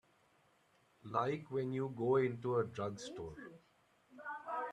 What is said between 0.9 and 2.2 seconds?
Like when you go